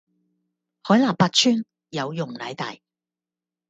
[0.81, 2.75] 海納百川，有容乃大